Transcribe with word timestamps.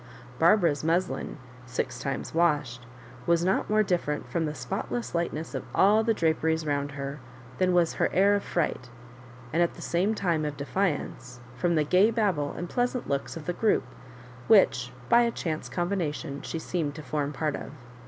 Barbara's 0.39 0.83
muslin, 0.83 1.37
six 1.67 1.99
times 1.99 2.33
washed, 2.33 2.87
was 3.27 3.45
not 3.45 3.69
more 3.69 3.83
different 3.83 4.27
from 4.27 4.47
the 4.47 4.55
spotless 4.55 5.13
lightness 5.13 5.53
of 5.53 5.63
all 5.75 6.03
the 6.03 6.15
draperies 6.15 6.65
round 6.65 6.93
her, 6.93 7.19
than 7.59 7.71
was 7.71 7.93
her 7.93 8.09
aur 8.11 8.33
of 8.33 8.43
fright, 8.43 8.89
and 9.53 9.61
at 9.61 9.75
the 9.75 9.81
sflme 9.83 10.15
time 10.15 10.43
of 10.43 10.57
defiance, 10.57 11.39
from 11.53 11.75
the 11.75 11.83
gay 11.83 12.09
babble 12.09 12.51
and 12.57 12.67
pleasant 12.67 13.07
looks 13.07 13.37
of 13.37 13.45
the 13.45 13.53
group 13.53 13.83
which, 14.47 14.91
by 15.07 15.21
a 15.21 15.29
chance 15.29 15.69
combina 15.69 16.11
tion, 16.11 16.41
she 16.41 16.57
seemed 16.57 16.95
to 16.95 17.03
form 17.03 17.31
part 17.31 17.55
of. 17.55 17.69